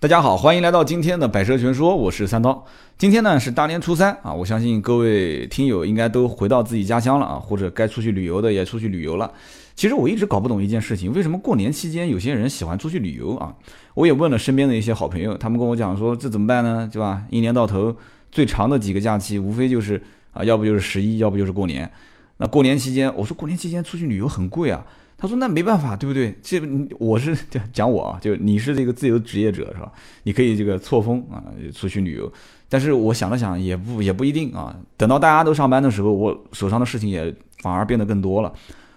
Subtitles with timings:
[0.00, 2.64] 大家好，欢迎来到今天的百车全说，我是三刀。
[2.96, 9.28] 今天呢是大年初三啊，我相信各位听友应该都回到自己家乡了啊，或者该出去旅游的也出去旅游了。
[9.74, 13.52] 其实我一直搞不懂一件事情，为什么过年期间有些人喜欢出去旅游啊？
[13.94, 16.88] 我也问了身边的一些好朋友，他们跟我讲说这怎么办呢？
[16.92, 17.24] 对吧？
[17.28, 17.92] 一年到头
[18.30, 20.00] 最长的几个假期，无非就是
[20.32, 21.90] 啊，要不就是十一，要不就是过年。
[22.36, 24.86] 那过年期间，我说过年期间出去旅游很贵啊。
[25.20, 26.32] 他说：“那没办法，对不对？
[26.40, 26.62] 这
[27.00, 27.36] 我是
[27.72, 29.92] 讲我啊，就你是这个自由职业者是吧？
[30.22, 31.42] 你可以这个错峰啊
[31.74, 32.32] 出去旅游，
[32.68, 34.76] 但是我想了想，也不也不一定啊。
[34.96, 38.52] 等到大家都上班的时候，我手上的事情也反而变得更多了。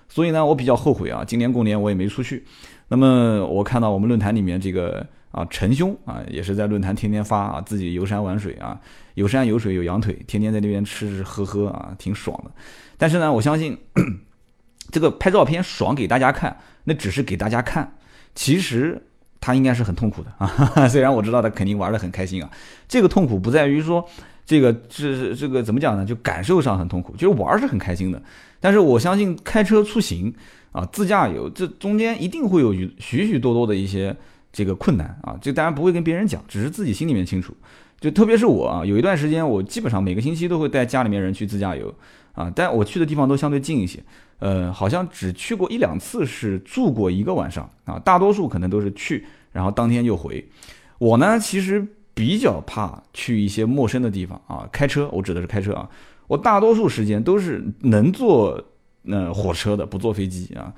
[0.08, 2.44] 所以呢，我比较后悔啊，今年过年我也没出去。
[2.90, 8.80] 那么我看到我们论坛里面这个啊陈兄啊，也是在论坛天天发啊自己游山玩水啊，
[9.16, 12.52] 有山有水有羊腿，天天在那边吃吃喝喝啊，挺爽的。
[12.96, 13.76] 但是呢，我相信。”
[14.90, 17.94] 这个拍照片爽给大家看，那只是给大家看，
[18.34, 19.02] 其实
[19.40, 20.88] 他应该是很痛苦的啊。
[20.90, 22.49] 虽然我知道他肯定玩得很开心啊，
[22.88, 24.07] 这个痛苦不在于说
[24.45, 26.05] 这个是这个怎么讲呢？
[26.05, 28.21] 就感受上很痛苦，就是玩是很开心的。
[28.60, 30.34] 但是我相信开车出行
[30.71, 34.16] 啊，自驾游这中间一定会有许许多多的一些
[34.51, 35.38] 这个困难啊。
[35.41, 37.55] 这当然不会跟别人讲，只是自己心里面清楚。
[37.99, 41.93] 就特别是我啊，有一段时间我基本上每个星期都会带家里面人去自驾游
[42.34, 43.99] 啊，但我去的地方都相对近一些。
[44.42, 47.98] 呃，好像只去过一两次，是住过一个晚上啊。
[48.00, 50.44] 大多数可能都是去，然后当天就回。
[50.98, 54.68] 我呢，其实比较怕去一些陌生的地方啊。
[54.72, 55.88] 开车，我指的是开车啊。
[56.28, 58.62] 我大多数时间都是能坐
[59.06, 60.74] 呃火车的，不坐飞机啊。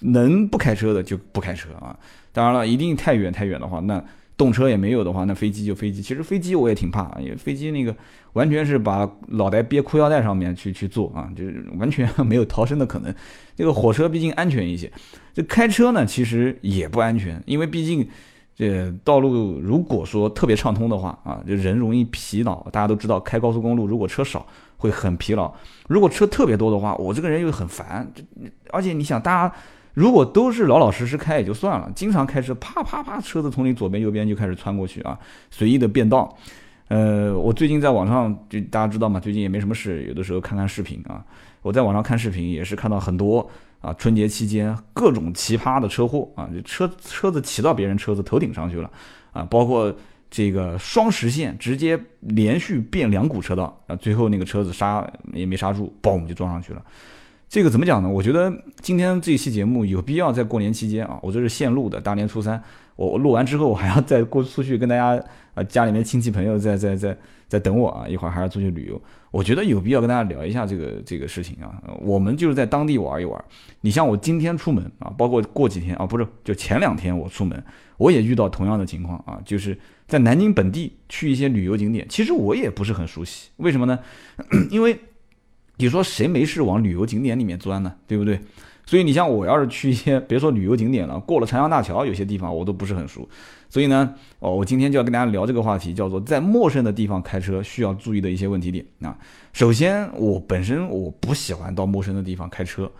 [0.00, 1.98] 能不开车的就不开车啊。
[2.32, 4.02] 当然了，一定太远太远的话，那。
[4.36, 6.02] 动车也没有的话，那飞机就飞机。
[6.02, 7.94] 其实飞机我也挺怕，因为飞机那个
[8.32, 13.14] 完全是把脑袋憋裤腰带上面去去坐啊，就是完全没有逃生的可能。
[13.54, 14.90] 这个火车毕竟安全一些，
[15.32, 18.08] 这开车呢其实也不安全，因为毕竟
[18.56, 22.62] 这道路如果说特别畅通的话啊，就人容易疲劳。
[22.70, 24.44] 大家都知道，开高速公路如果车少
[24.76, 25.54] 会很疲劳，
[25.86, 28.12] 如果车特别多的话，我这个人又很烦。
[28.72, 29.54] 而且你想，大家。
[29.94, 35.18] 如果都是老老实实开也就算了，经常开车啪啪啪，车子从你左边右边就开始穿过去啊，
[35.50, 36.36] 随意的变道。
[36.88, 41.24] 呃，我最近在网上就大家知道嘛，最近也没什么事，有的时候看看视频啊。
[41.62, 43.48] 我在网上看视频也是看到很多
[43.80, 48.90] 啊，春节期间各种奇葩的车祸啊，就车车子骑到别人车子头顶上去了
[49.32, 49.94] 啊，包括
[50.28, 56.82] 这个双实线直接连续变两股车道啊，最后那个车子刹也没刹住，嘣就撞上去了。
[57.54, 58.08] 这个怎么讲呢？
[58.08, 62.60] 我觉得今天这一期节目有必要在过年期间啊，我这是现录的，大年初三，
[62.96, 67.16] 我录完之后我还要再过出去跟大家啊家里面亲戚朋友在在在
[67.46, 69.00] 在等我啊，一会儿还要出去旅游，
[69.30, 71.80] 我觉得有必要跟大家聊一下这个这个事情啊。
[72.00, 73.44] 我们就是在当地玩一玩。
[73.82, 77.62] 你像我今天出门啊，包括过几天啊，不是就前两天我出门，
[77.98, 79.78] 我也遇到同样的情况啊，就是
[80.08, 84.00] 在南京本地去一些旅游景点，其实我也不是很熟悉，为什么呢？
[84.72, 84.98] 因为。
[85.76, 87.92] 你说谁没事往旅游景点里面钻呢？
[88.06, 88.38] 对不对？
[88.86, 93.26] 所以你像我要是去一些，别说旅游景点了，过了长江大桥，有些地方我都不是很熟。
[93.70, 99.16] 所以呢，哦，我今天就要跟大家聊这个话题，叫做在陌生的地方开车需要注意的一些问题点啊。
[99.52, 102.90] 首先，我本身我不喜欢到陌生的地方开车。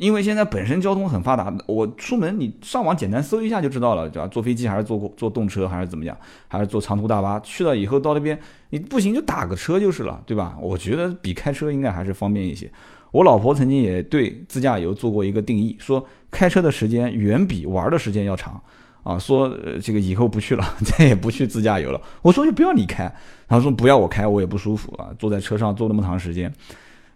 [0.00, 4.26] 因为现在本身交通很发达，我出门你上网简单搜一下就知道了，对吧？
[4.28, 6.16] 坐飞机还是坐坐动车还是怎么样，
[6.48, 7.38] 还是坐长途大巴？
[7.40, 8.38] 去了以后到那边
[8.70, 10.56] 你不行就打个车就是了，对吧？
[10.58, 12.70] 我觉得比开车应该还是方便一些。
[13.12, 18.58] 我老婆曾经也对自驾游做过一个定义，说开车的时间远比玩的时间要长
[19.02, 22.00] 啊，说这个以后不去了， 再也不去自驾游了。
[22.22, 23.14] 我说就不要你开，
[23.46, 26.50] 他说不要我开我也不舒服啊，坐在车上坐那么长时间，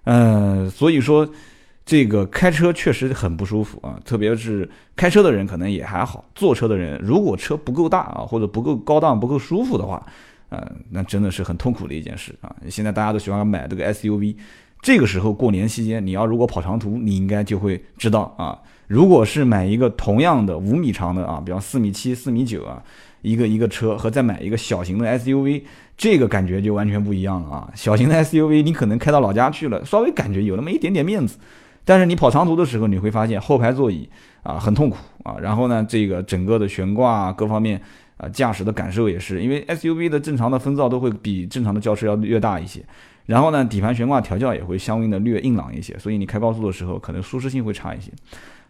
[0.05, 1.27] 嗯，所以说。
[1.87, 10.03] 这个开车确实很不舒服啊，特别是开车的人可能也还好，坐车的人如果车不够大啊，或者不够高档、不够舒服的话，
[10.49, 12.56] 呃，那真的是很痛苦的一件事啊。
[12.71, 14.34] 现在大家都喜欢买这个 SUV，
[14.81, 22.83] 这个时候过年期间，你要如果跑长途，你应该就会知道啊，如果是买一个同样的五米长的啊，比方四米七、四米九啊，
[23.21, 25.62] 一个一个车和再买一个小型的 SUV，
[25.99, 27.70] 这个感觉就完全不一样了啊。
[27.75, 31.37] 小型的 SUV 你可能开到老家去了，稍微感觉有那么一点点面子。
[31.84, 34.08] 但是你跑长途的时候，你会发现后排座椅
[34.42, 37.81] 啊很痛苦啊，然后呢，这个整个的悬挂各方面
[38.16, 42.82] 啊，驾驶的感受也是，因为 SUV 的正常的风噪都会比正常的轿车要略大一些，
[43.26, 48.10] 然后呢，底盘悬挂调教也会相应的略硬朗一些，所以你开高速的时候可能舒适性会差一些。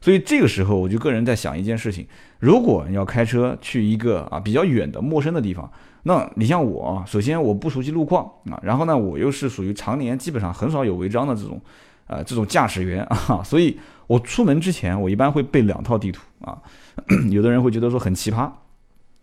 [0.01, 2.07] 所以这个时候我就个人在想一件事情，
[2.41, 5.71] 如果你要开车去一个啊比较远的陌生的地方，
[6.03, 11.61] 那你像我，首先我不熟悉路况啊，然后呢，我又是属于常年基本上很少有违章的这种。
[12.07, 16.59] 呃，这种驾驶员啊，所以我出门之前，我一般会备两套地图啊。
[17.31, 18.51] 有的人会觉得说很奇葩，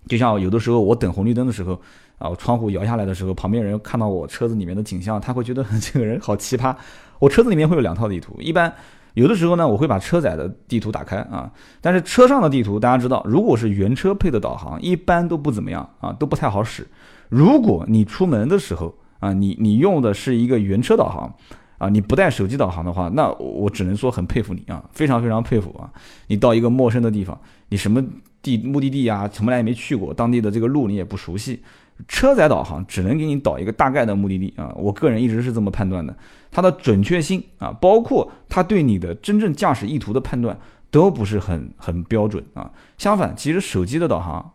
[0.07, 1.79] 就像有的时候我等红绿灯的时候，
[2.17, 6.75] 啊，窗户摇下来的时候，旁边人看到我车子里面的景象，他会觉得 这个人好奇葩。
[7.19, 8.73] 我车子里面会有两套地图，一般
[9.13, 11.49] 有的时候呢，我会把车载的地图打开啊，
[11.79, 16.87] 但是车上的地图大家知道，如果是原车配的导航，一般都不怎么样啊，都不太好使。
[17.29, 21.33] 如果你出门的时候啊，你你用的是一个原车导航。
[21.81, 25.89] 啊，你不带手机导航的话，那我只能说很佩服你啊，非常非常佩服啊！
[26.27, 27.35] 你到一个陌生的地方，
[27.69, 28.05] 你什么
[28.43, 31.59] 地目的地啊，从来也没去过，当地的这个路你也不熟悉，
[32.07, 34.71] 车载导航只能给你导一个大概的目的地啊。
[34.77, 36.15] 我个人一直是这么判断的，
[36.51, 40.55] 它的准确性啊，包括它对你的真正驾驶意图的判断
[40.91, 42.69] 都不是很很标准啊。
[42.99, 44.51] 相反，其实手机的导航。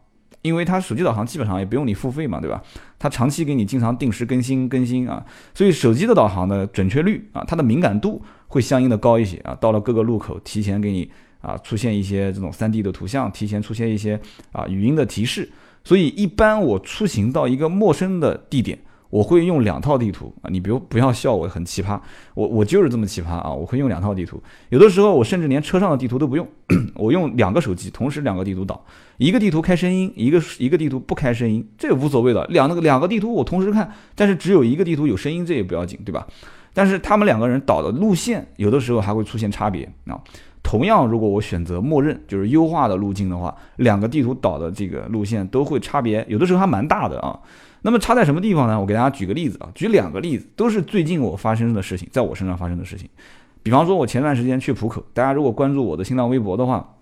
[0.47, 2.63] 因为它手机导航基本上也不用你付费嘛，对吧？
[2.99, 9.55] 它长期给你经常定时更新更新啊，所以手机的导航的准确率啊，它的敏感度会相应的高一些啊。
[9.61, 11.11] 到了各个路口，提前给你
[11.41, 14.19] 啊出现一些这种 3D 的图像，提前出现一些
[14.53, 15.51] 啊语音的提示。
[15.85, 18.79] 所以一般我出行到一个陌生的地点。
[19.11, 21.99] 我会用两套地图啊，你不不要笑我很奇葩，
[22.35, 23.53] 我我就是这么奇葩啊！
[23.53, 26.47] 我会用两套地图，有的时候我甚至连车上的地图都不用，
[26.97, 28.85] 我用两个手机同时两个地图导，
[29.19, 36.27] 一个地图开声音，一个一个地图不开声音，这也无所谓的，两那个两个地图我同时看，但是只有一个地图有声音，这也不要紧，对吧？
[36.75, 40.21] 但是他们两个人导的路线有的时候还会出现差别啊。
[40.67, 47.39] 同样，如果我选择默认就是优化的路径的话，两个地图导的这个路线都会差别，有的时候还蛮大的啊。
[47.83, 48.81] 那么差在什么地方呢？
[48.81, 53.09] 我给大家举个例子啊，举两个例子，都是最近我发生的事情，在我身上发生的事情。
[53.63, 56.95] 比方说，我前段时间去浦口，大家如果关注我的新浪微博的话，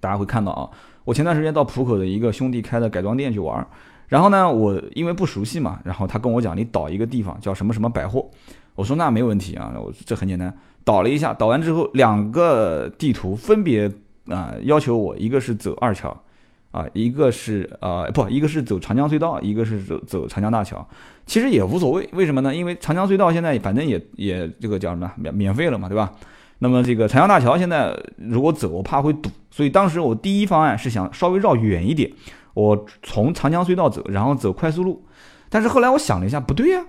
[0.00, 0.70] 大家会看到啊，
[1.04, 3.66] 我前段时间到浦口的一个兄弟开的改装店去玩，
[4.08, 8.26] 然后呢，我因为不熟悉嘛，然后他跟我讲，你导一个地方叫什么什么百货，
[8.74, 10.54] 我说那没问题啊，我这很简单，
[10.86, 13.92] 导了一下，导完之后，两个地图分别
[14.28, 16.16] 啊要求我，一个是走二桥。
[16.72, 20.86] 啊，一个是呃不，一个是走长江隧道，一个是走走长江大桥，
[21.24, 22.54] 其实也无所谓，为什么呢？
[22.54, 26.12] 因为长江隧道现在反正也也这个叫什么免免费了嘛，对吧？
[26.58, 32.10] 那么这个长江大桥现在如果走，我怕会堵，所以当时我第一方案是想稍微绕远一点，
[32.52, 35.02] 我从长江隧道走，然后走快速路。
[35.48, 36.84] 但是后来我想了一下，不对呀，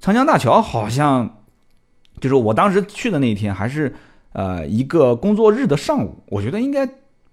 [0.00, 1.37] 长江大桥好像
[2.20, 3.94] 就是我当时去的那一天还是
[4.32, 6.88] 呃一个工作日的上午，我觉得应该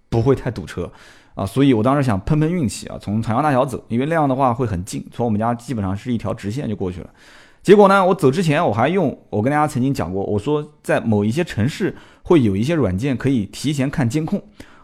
[0.10, 0.92] 不会太堵车。
[1.36, 7.10] 啊，所以我当时想碰碰运气啊，从长江大桥走，因为那样的话会很近，从我们家基本上是一条直线就过去了。
[7.62, 11.94] 结果呢，我走之前我还用，我跟大家曾经讲过，我说在某一些城市
[12.24, 14.42] 会有一些软件可以提前看监控。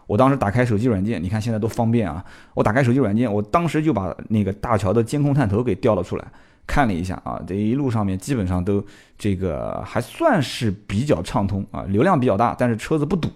[0.07, 2.21] 我当时打开手机软件，你看现在多方便啊！
[2.53, 6.27] 我打开手机软件，我当时就把那个大桥的监控探头给调了出来，
[6.66, 8.84] 看了一下啊，这一路上面基本上都
[9.18, 13.30] 这个还算是比较畅通啊，流量比较大，但是车子不堵。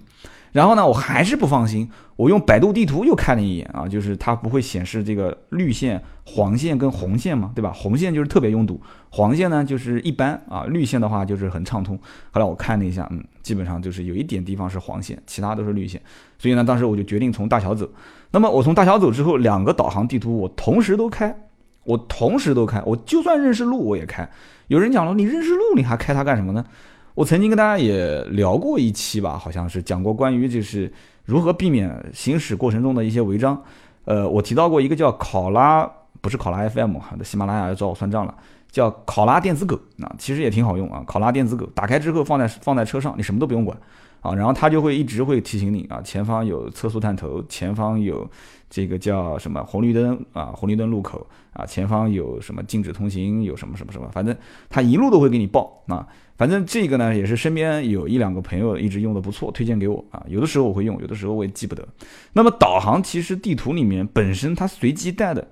[0.52, 1.92] 然后呢，我还是不放心。
[2.16, 7.74] 我用百度地图又看了一眼啊，就是它不会显示这个绿线、黄线跟红线嘛，对吧？
[7.76, 12.00] 红线就是特别拥堵，黄线呢就是一般啊，绿线的话就是很畅通。
[12.32, 16.02] 后来我看了一下，嗯，基本上就是有一点地方是黄线，其他都是绿线。
[16.40, 17.90] 所以呢，当时我就决定从大桥走。
[18.32, 21.38] 那么我从大桥走之后，两个导航地图我同时都开，
[21.86, 24.30] 我同时都开，我就算认识路我也开。
[24.68, 26.66] 有人讲了，你认识路你还开它干什么呢？
[27.14, 30.92] 我曾经跟大家也聊过一期吧，好像是讲过关于就是
[31.24, 33.64] 如何避免行驶过程中的一些违章。
[34.04, 35.90] 呃，我提到过一个叫考拉，
[36.20, 38.36] 不是考拉 FM 哈，喜马拉雅要找我算账了，
[38.70, 41.04] 叫考拉电子狗啊，其实也挺好用啊。
[41.08, 43.78] 考拉电子狗打开之后放在放在车上，你什么都不用管
[44.26, 48.28] 啊，然后它就会一直会提醒你啊，前方有测速探头，前方有
[48.70, 54.36] 这个叫什么红绿灯啊，红绿灯路口啊，前方有什么禁止通行，有什么什么什么，反正
[54.68, 56.08] 它一路都会给你报啊。
[56.38, 60.26] 反正这个呢，也是身边有一两个朋友一直用的不错，推荐给我啊。
[60.28, 61.88] 有的时候我会用，有的时候我也记不得。
[62.34, 65.48] 那么导航其实地图里面本身它随机带的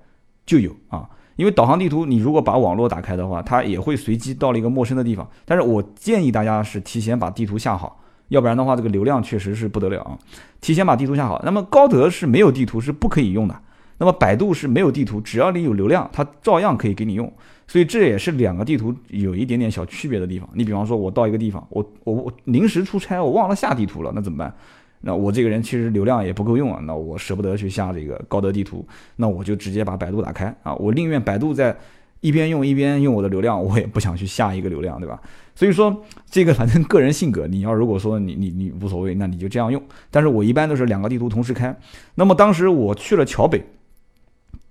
[0.45, 5.29] 就有啊，因为导航地图你如果把网络打开的话，它也会随机到了一个陌生的地方。
[5.45, 10.17] 但是我建议大家是提前把地图下好，要不然的话这个流量确实是不得了啊。
[10.61, 11.41] 提前把地图下好。
[11.43, 13.59] 那么高德是没有地图是不可以用的，
[13.97, 17.31] 那么百度是没有地图，只要你有流量，它照样可以给你用。
[17.65, 20.47] 所以这也是两个地图有一点点小区别的地方。
[20.53, 24.53] 你比方说，我到一个地方，我我我临时出差，我忘了下地图了，那怎么办？
[25.05, 28.85] 那我这个人其实流量也不够用啊，那我舍不得去下这个高德地图，
[29.17, 30.73] 那我就直接把百度打开啊。
[30.75, 31.75] 我宁愿百度在
[32.23, 35.21] 一边用一边用我的流量，我也不想去下一个流量，对吧？
[35.53, 39.83] 所以说这个反正个人性格，你要如果说你你你无所谓，那你就这样用。
[40.09, 41.77] 但是我一般都是两个地图同时开。
[42.15, 43.61] 那么当时我去了桥北，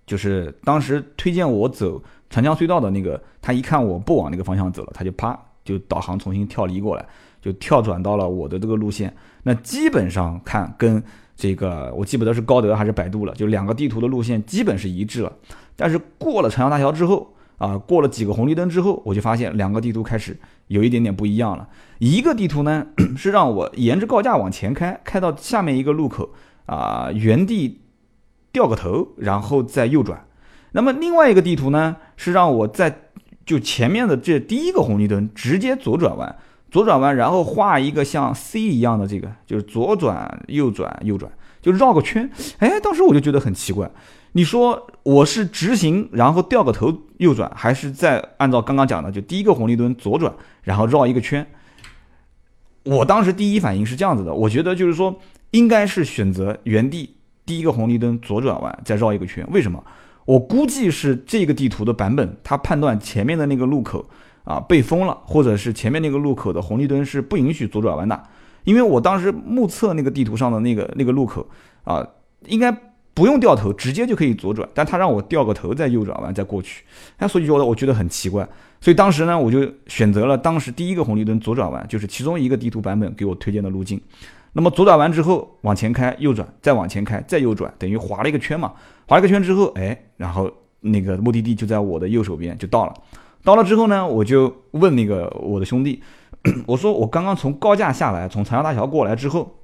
[0.07, 2.03] 就是当时推荐我走。
[2.31, 7.05] 长江隧道的那个，他一看我不往那个方向走了，他就啪就导航重新跳离过来，
[7.43, 9.15] 就跳转到了我的这个路线。
[9.43, 11.03] 那基本上看跟
[11.37, 15.31] 这个我记不得是高德还是百度了，就两个地图的路线基本是一致了。
[15.77, 21.69] 但是过了长江大桥之后啊，过了几个红绿灯之后，我就发现两个地图开始有一点点不一样了。
[22.01, 22.85] 一个地图呢
[23.17, 26.31] 是让我沿着高架往前开，开到下面一个路口
[26.67, 27.83] 啊，原地
[28.51, 30.27] 掉个头，然后再右转。
[30.73, 33.11] 那么另外一个地图呢是让我在
[33.47, 36.35] 就前面的这第一个红绿灯直接左转弯，
[36.69, 42.29] 左转弯，然后画一个像 C 一样的这个，就是左转右转右转，就绕个圈。
[42.59, 43.89] 哎，当时我就觉得很奇怪。
[44.35, 51.47] 你说我是直行，然后掉个头右转，还是再按照刚刚讲的，就第一个红绿灯左转，然后绕一个圈？
[52.85, 55.21] 我当时第一反应是这样子的，我觉得就是说
[55.51, 59.47] 应该是选择原地第一个红绿灯左转弯，再绕一个圈。
[59.53, 59.85] 为什么？
[60.25, 64.09] 我估计是这个地图的版本，它判断前面的那个路口
[64.45, 68.23] 啊被封了，或者是前面那个路口的红绿灯是不允许左转弯的。
[68.65, 71.47] 因为我当时目测那个地图上的那个那个路口
[71.85, 72.09] 啊，
[72.47, 72.75] 应该。
[73.15, 76.83] 不用掉头，直接就可以左转，但他让我掉个头再右转弯再过去，
[77.19, 78.49] 哎，所以说我觉得很奇怪，
[78.81, 84.01] 所以当时呢，我就选择了当时第一个红绿灯左转弯，就是其中一个地图版本给我推荐的路径。
[84.55, 88.73] 那么左转完之后往前开，右转，再往前开，再右转，等于划了一个圈嘛，
[89.07, 90.51] 划了个圈之后，哎，然后
[90.81, 92.95] 那个目的地就在我的右手边就到了。
[93.45, 96.03] 到了之后呢，我就问那个我的兄弟，
[96.67, 99.59] 我说我刚刚从高架下来，从长江大桥过来之后。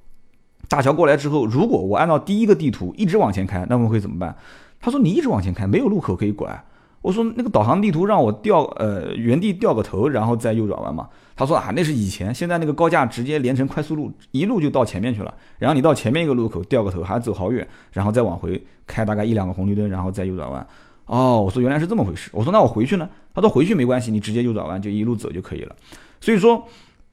[0.69, 4.33] 大桥过来之后，如果我按照第一个地图一直往前开，那么会怎么办？
[4.79, 6.63] 他说你一直往前开，没有路口可以拐。
[7.01, 11.09] 我说那个导航地图让我掉呃原地掉个头，然后再右转弯嘛。
[11.35, 15.33] 他说啊那是以前，现在那个高架直接连成快速路，一路就到前面去了。
[15.57, 20.67] 然后你到前面一个路口掉个头，还要走好远，然后再往回开大概一两个红绿灯，然后再右转弯。
[21.05, 22.29] 哦，我说原来是这么回事。
[22.33, 23.09] 我说那我回去呢？
[23.33, 25.75] 他说回去没关系，你直接右转弯就一路走就可以了。
[26.21, 26.67] 所以说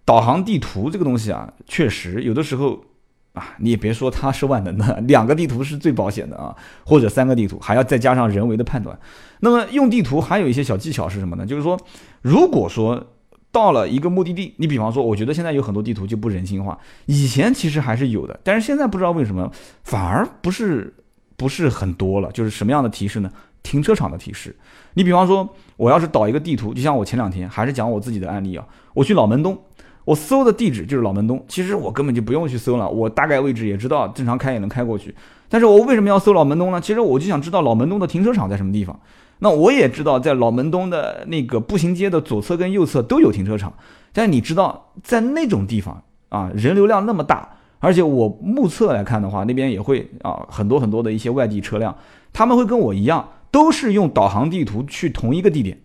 [0.05, 2.85] 导航地图这个东西啊，确实有的时候。
[3.37, 8.99] 啊，你也别说它是万能的，两个地图是最保险的啊，或者三个地图还要再加上人为的判断。
[9.41, 11.45] 那么用地图还有一些小技巧是什么呢？
[11.45, 11.79] 就是说，
[12.23, 13.09] 如果说
[13.53, 19.53] 到了一个目的地，你比方说，我觉得现在有很多地图就不人性化，以前其实还是有的，但是现在不知道为什么
[19.85, 20.95] 反而不是
[21.37, 22.33] 不是很多了。
[22.33, 23.31] 就是什么样的提示呢？
[23.63, 24.57] 停车场的提示。
[24.95, 29.59] 你比方说，我要是导一个地图，就像我前两天还是讲我自己的案例啊，我去老门东。
[30.07, 35.13] 我搜的地址就是老门东，其实我根本就不用去搜了，我大概位置也知道，正常开也能开过去。
[35.49, 36.81] 但是我为什么要搜老门东呢？
[36.81, 38.99] 其实我就想知道老门东的停车场在什么地方。
[39.41, 43.73] 那我也知道，在老门东的那个步行街的左侧跟右侧都有停车场。
[44.13, 51.95] 但你知道，在那种地方啊，人流量那么大，而且我目测来看的话，那边也会啊很多很多的一些外地车辆，
[52.33, 55.81] 他们会跟我一样，都是用导航地图去同一个地点。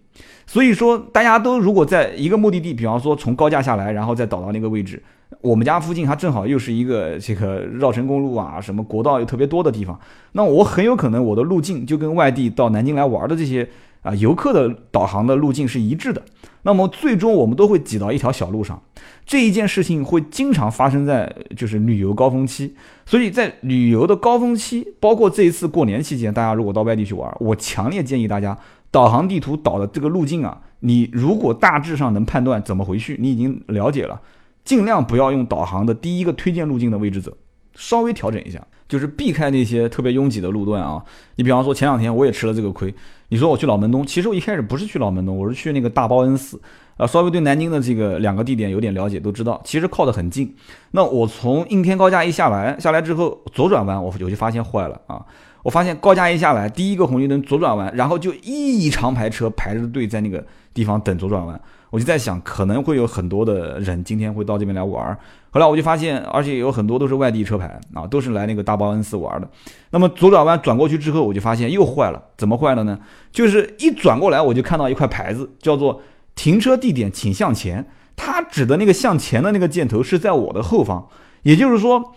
[0.46, 5.02] 所以说，大家都如果在一个目的地，比方说从高架下来，然后再导到那个位置，
[5.40, 9.98] 我们家附近它正好又是一个这个绕城公路啊，什么国道又特别多的地方，
[10.34, 13.70] 那我很有可能我的路径就跟外地到南京来玩的这些
[14.02, 16.22] 啊游客的导航的路径是一致的。
[16.64, 18.80] 那么最终我们都会挤到一条小路上，
[19.26, 22.76] 这一件事情会经常发生在就是旅游高峰期。
[23.06, 28.58] 所以在旅游的高峰期，包括这一次过年期间，大家如果到外地去玩，我强烈建议大家。
[28.92, 34.22] 导航地图导的这个路径啊，你如果大致上能判断怎么回去，你已经了解了，
[34.66, 37.32] 尽量不要用导航的第一个推荐路径的位置走，
[37.74, 41.02] 稍微调整一下，就是避开那些特别拥挤的路段啊。
[41.36, 42.94] 你比方说前两天我也吃了这个亏，
[43.30, 46.60] 你说我去老门东，其实我一开始不是去老门东，我是去那个大报恩寺，
[46.98, 50.54] 啊，稍微对南京的这个两个地点有点了解，都知道其实靠得很近。
[50.92, 55.26] 那我从应天高架一下来，下来之后左转弯，我我就发现坏了啊。
[55.64, 61.60] 我发现高架一下来，第一个红绿灯左转弯，然后就一长排车排着队在那个地方等左转弯。
[61.90, 65.16] 我就在想，可能会有很多的人今天会到这边来玩。
[65.50, 69.50] 后来我就发现，而且有很多都是外地车牌啊，都是来那个大报恩寺玩的。
[69.90, 72.24] 那么左转弯转过去之后，我就发现又坏了。
[72.38, 72.98] 怎么坏了呢？
[73.32, 76.02] 就是一转过来，我就看到一块牌子，叫做
[76.34, 77.86] “停车地点请向前”。
[78.16, 81.08] 它指的那个向前的那个箭头是在我的后方，
[81.44, 82.14] 也就是说。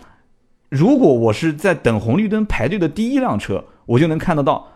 [0.75, 4.67] 如果我是在等红绿灯排队的第一辆车，我就能看得到。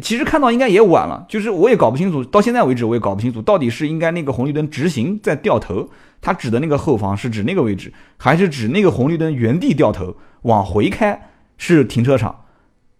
[0.00, 5.88] 其实看到应该也晚了，就是我也搞不清楚，到现在为止我也搞不清楚，到底是应该那个红绿灯直行再掉头，
[6.20, 11.28] 它指的那个后方是指那个位置，还是指那个红绿灯原地掉头往回开
[11.58, 12.44] 是停车场？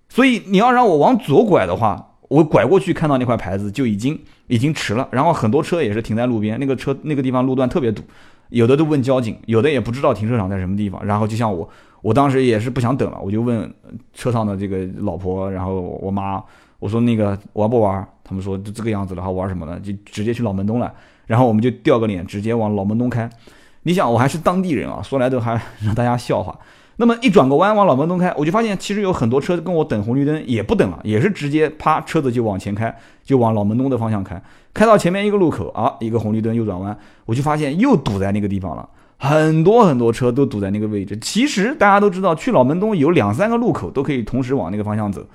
[0.09, 5.09] 所以你要让我往左拐的话，我拐过去看到那块牌子就已经已经迟了。
[5.13, 8.03] 然后很多车也是停在路边，那个车那个地方路段特别堵，
[8.51, 11.05] 有的都问交警，有的也不知道停车场在什么地方。
[11.05, 11.69] 然后就像我。
[12.07, 13.69] 我当时也是不想等了，我就问
[14.15, 16.41] 车上的这个老婆，然后我妈，
[16.79, 18.07] 我说那个玩不玩？
[18.23, 19.81] 他们说就这个样子了，还玩什么呢？
[19.81, 20.95] 就直接去老门东了。
[21.27, 23.29] 然后我们就掉个脸，直接往老门东开。
[23.83, 26.57] 你想，我还是当地人啊，说来都还让大家笑话。
[26.99, 34.41] 那么一转个弯往老门东开，我就发现其实有很多车跟我等红绿灯也不等了，也是直接啪车子就往前开，就往老门东的方向开。
[34.73, 41.17] 开到前面一个路口啊，一个红绿灯右转弯，我就发现又堵在那个地方了，很多很多车都堵在那个位置。
[41.19, 45.27] 其实大家都知道，去老门东有两三个路口都可以同时往那个方向走，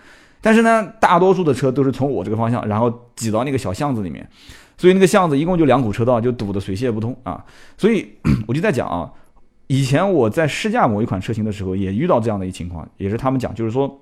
[0.42, 4.30] 但是呢，大多数的车都是从我这个方向，然后挤到那个小巷子里面，
[4.78, 7.44] 所以那个巷子一共就两股车道，就堵得水泄不通啊。
[7.78, 8.08] 所以
[8.48, 9.12] 我就在讲啊。
[9.68, 14.02] 以前我在试驾某一款车型的时候，也遇到这样的一情况，也是他们讲，就是说，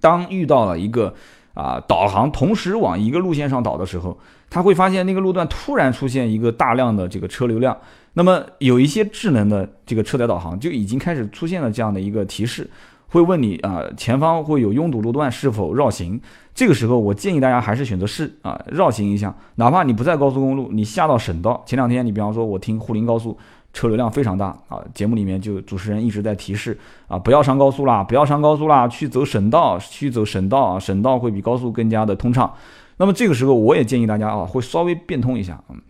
[0.00, 1.12] 当遇到了一个
[1.54, 4.16] 啊导航同时往一个路线上导的时候，
[4.48, 7.76] 他会发现那个路段突然出现一个大量的这个车流量，
[8.14, 12.68] 那么有一些智能的这个车载导航就已经开始出现了这样的一个提示，
[13.08, 16.20] 会问你啊前方会有拥堵路段是否绕行，
[16.54, 23.36] 这个时候我建议大家还是选择是啊绕行一下，哪怕你不在高速公路，你下到省道，前两天你比方说我听沪宁高速。
[23.74, 24.84] 车流量非常大啊！
[24.92, 26.78] 节目里面就主持人一直在提示
[27.08, 32.52] 啊，不要上高速啦，不要上高速啦，去走省道，去走省道啊，省道会比高速更加的通畅。
[32.98, 35.58] 那么这个时候，我也建议大家啊，会稍微变通一下。
[35.70, 35.80] 嗯，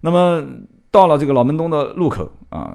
[0.00, 0.42] 那么
[0.96, 2.74] 到了这个老门东的路口啊，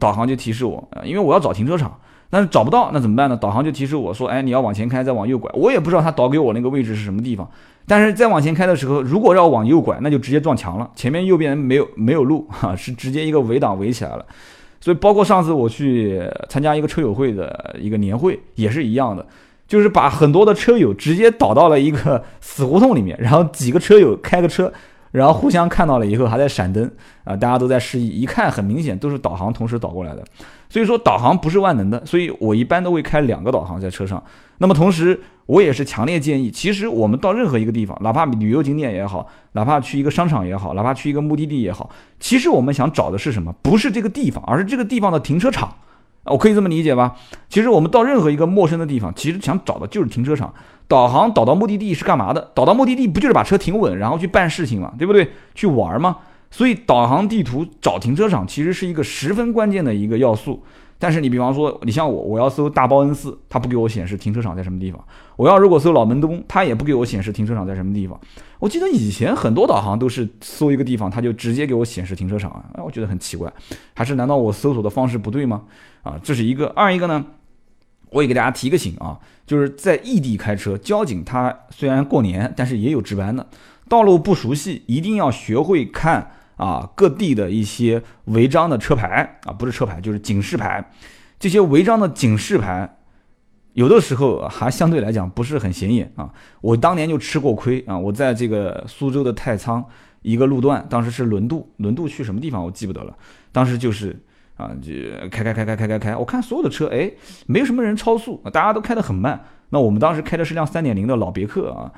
[0.00, 1.98] 导航就提示我啊，因为我要找停车场。
[2.30, 3.36] 但是找不到，那怎么办呢？
[3.36, 7.46] 导航就提示我说：“哎，你要往前开，再往右拐。”我也不知道他导给我那个位置是什么地方。
[7.86, 10.90] 但是再往前开的时候，如果要往右拐，那就直接撞墙了。
[10.94, 14.24] 前面右边没有没有路哈，是直接一个围挡围起来了。
[14.80, 19.26] 所以包括上次我去参加一个车友会的一个年会也是一样的，
[19.68, 24.72] 就是把很多的车友直接导到了一个死胡同里面，然后几个车友开个车。
[25.12, 26.90] 然后互相看到了以后还在闪灯
[27.22, 30.24] 啊，大家都在示意，一看很明显都是导航同时导过来的，
[30.68, 34.20] 所以说导航不是万能的，所以我一般都会开两个导航在车上。
[34.58, 43.54] 那么同时我也是强烈建议，其实我们到任何一个地方，哪怕旅游景点也好，哪怕去一个商场也好，哪怕去一个目的地也好，其实我们想找的是什么？
[43.60, 45.74] 不是这个地方，而是这个地方的停车场。
[46.24, 47.16] 我可以这么理解吧？
[47.48, 50.52] 其实我们到任何一个陌生的地方，其实想找的就是停车场。
[50.86, 52.50] 导航导到目的地是干嘛的？
[52.54, 55.30] 导到目的地不就是把车停稳，然后去办事情嘛，对不对？
[55.54, 56.18] 去玩嘛？
[56.50, 60.62] 所以导航地图找停车场其实是一个十分关键的一个要素。
[61.02, 65.00] 但是你比方说，你像我，我要搜大报恩寺，它不给我显示停车场在什么地方；
[65.34, 68.20] 我要如果搜老门东，它也不给我显示停车场在什么地方。
[68.60, 73.52] 我记得以前很多导航都是搜一个地方，它就直接给我显示停车场啊，我觉得很奇怪，
[73.94, 75.62] 还是难道我搜索的方式不对吗？
[76.04, 76.68] 啊，这是一个。
[76.68, 77.24] 二一个呢，
[78.10, 83.44] 我也给大家提个醒啊，就是在异地开车，交警他虽然过年，但是也有值班的，
[83.88, 86.30] 道路不熟悉，一定要学会看。
[86.62, 90.92] 啊，各地的一些违章的车牌啊，不是车牌就是警示牌，
[91.40, 92.98] 这些违章的警示牌，
[93.72, 96.32] 有的时候还相对来讲不是很显眼啊。
[96.60, 99.84] 我当年就吃过亏啊，我在这个苏州的太仓
[100.20, 103.16] 一个路段，当时是轮渡，轮渡去什么地方我记不得了，
[103.50, 104.16] 当时就是
[104.56, 104.92] 啊，就
[105.30, 107.10] 开开开开开开开，我看所有的车哎，
[107.46, 109.44] 没有什么人超速，大家都开得很慢。
[109.70, 111.90] 那我们当时开的是辆三点零的老别克啊。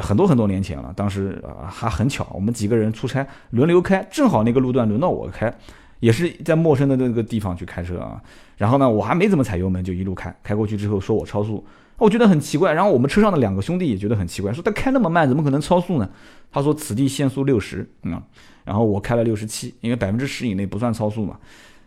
[0.00, 5.52] 很多很多年前了，当时啊还很巧，我们几个人出差轮流开，正好那个路段轮到我开，
[6.00, 8.20] 也是在陌生的那个地方去开车啊。
[8.56, 11.64] 然后呢，我还没怎么踩油门就一路开，开过去之后说我超速，
[11.98, 12.72] 我觉得很奇怪。
[12.72, 16.08] 然后我们车上的两个兄弟也觉得很奇怪，说他开那么慢，怎么可能超速呢？
[16.50, 18.22] 他说此地限速六十，嗯，
[18.64, 21.36] 然后我开了六十七，因为百分之十以内不算超速嘛。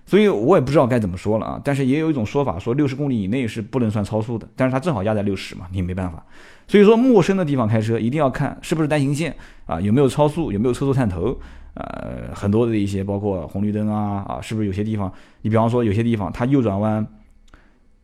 [0.08, 1.62] 所以我也不知道该怎么说了啊。
[1.64, 6.24] 但是也有一种说法说六十公里以内是不能算超速的，但是他正好压在六十嘛，你没办法。
[6.68, 11.38] 所以说，陌生的地方开车一定要看是不是单行线啊，有没有超速，有没有车速探头，
[11.76, 17.06] 呃，很多的一些包括红绿灯啊啊，是不是有些地方，你比方说有些地方它右转弯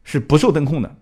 [0.04, 0.96] 是不受灯控的。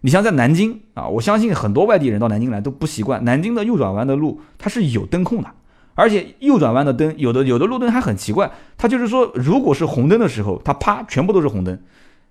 [0.00, 5.50] 你像在南京啊，我相信很多外地人到南京来都不习惯，南京的右转弯的路它是有灯控的，
[5.94, 11.78] 而且右转弯的灯有的有的路灯还很奇怪，它就是说如果是红灯的时候，它啪全部都是红灯。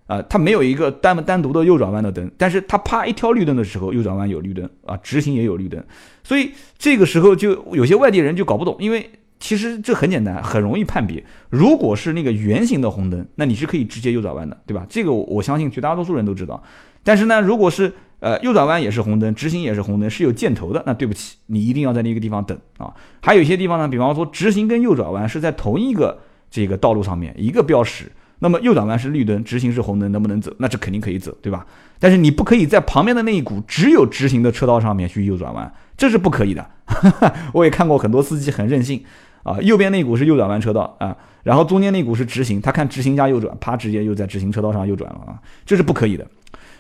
[0.08, 5.84] 啊，它没有一个单单独的右转弯的灯，但是它啪一挑绿灯的时候，右转弯有绿灯啊，直行也有绿灯，
[6.24, 11.24] 所以这个时候就有些外地人就搞不懂，因为其实这很简单，很容易判别。
[11.50, 14.86] 如果是那个圆形的红灯，那你是可以直接右转弯的，对吧？
[14.88, 16.62] 这个我相信绝大多数人都知道。
[17.04, 22.94] 但是呢，如果是呃右转弯也是红灯，直行也是红灯，是有箭头的，那对不起，你一定要在那个地方等啊。
[23.22, 28.12] 还有一些地方呢，比方说直行跟右转弯是在同一个这个道路上面一个标识。
[28.46, 30.54] 那么右转弯是绿灯，直行是红灯，能不能走？
[30.60, 31.66] 那这肯定可以走，对吧？
[31.98, 36.64] 但是你不可以在旁边的那一股只有直行的车道上面去右转弯，这是不可以的。
[37.56, 39.04] 我也看过很多司机很任性
[39.42, 46.28] 啊，右边那股是右转弯车道啊，然后中间那股是直行，他看直行加右转，啪，直接又在直行车道上右转了啊，这是不可以的。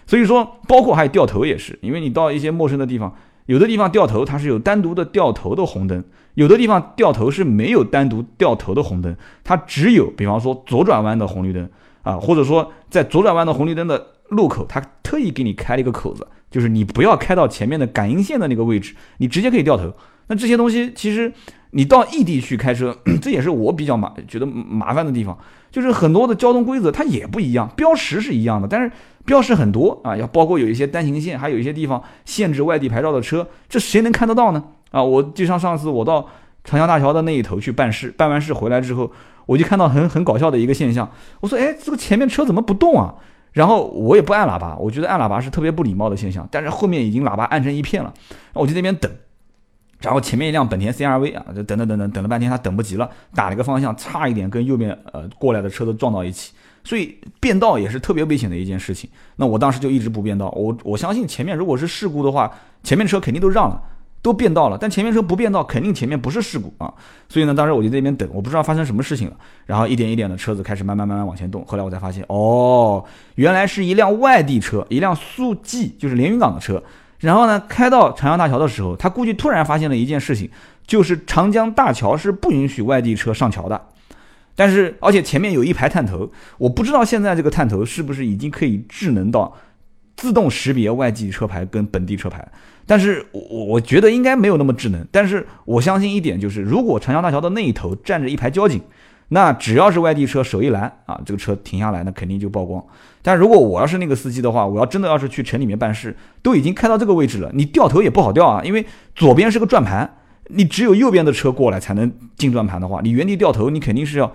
[0.06, 3.12] 所以说，包括还有掉头也是，因为你到一些陌生的地方。
[3.47, 6.01] 有的地方掉头，它是有单独的掉头的红灯；
[6.36, 11.67] 有的地方掉头是没有单独掉头的红灯，它只有比方说左转弯的红绿灯
[12.04, 19.93] 啊，或者说在左转弯的红绿灯的路口，它特意给你开了一个口子，就是你不要开到前面的感应线的那个位置，你直接可以掉头。
[20.28, 21.32] 那这些东西其实
[21.71, 25.38] 你到异地去开车， 这也是我比较麻觉得麻烦的地方，
[25.71, 28.91] 就是很多的交通规则它也不一样，标识是一样的，但是
[29.24, 34.63] 标识很多啊，要包括有一些单行线，还有一些地方限制外地牌照的车，这谁能看得到呢？
[34.95, 36.25] 啊，我就像上次我到
[36.63, 39.12] 长江大桥的那一头去办事，办完事回来之后，
[39.45, 43.13] 我就看到很很搞笑的一个现象，我说，哎，这个前面车怎么不动啊？
[43.51, 48.13] 然后我也不按喇叭，我觉得按喇叭是特别不礼貌的现象，但是后面已经喇叭按成一片了，
[48.53, 49.12] 我就那边等。
[49.99, 56.53] 然后前面一辆本田 CRV 啊，就等等等等等了半天，他等不及了，打了个方向，差一点跟右边呃过来的车子撞到一起，
[56.86, 59.10] 所以变道也是特别危险的一件事情。
[59.36, 62.51] 那我当时就一直不变道，我我相信前面如果是事故的话，
[62.84, 63.81] 前面车肯定都让了，
[64.26, 66.92] 都变道了，但前面车不变道，肯定前面不是事故啊。
[67.30, 69.38] 所以呢，当时我就在那边等，我不知道发生什么事情了。
[69.68, 76.82] 然后一点一点的车子开始慢慢慢慢往前动，后来我才发现，哦，原来是一辆外地车，一辆速记就是连云港的车。
[77.20, 80.50] 然后呢，开到长江大桥的时候，他估计突然发现了一件事情，
[80.88, 83.80] 就是长江大桥是不允许外地车上桥的。
[84.56, 89.56] 但是，而且前面有一排探头，我不知道现在这个探头是不是已经可以智能到
[90.18, 92.48] 自动识别外地车牌跟本地车牌。
[92.86, 95.06] 但是我我觉得应该没有那么智能。
[95.12, 98.82] 但是我相信一点就是，如果长江大桥的那一头站着一排交警。
[99.30, 102.82] 那只要是外地车手一拦啊，这个车停下来，那肯定就曝光。
[103.24, 110.08] 但如果我要是那个司机的话，我要真的要是去城里面办事，都已经开到这个位置了，你掉头也不好掉啊，因为左边是个转盘，
[110.50, 114.32] 你只有右边的车过来才能进转盘的话，你原地掉头，你肯定是要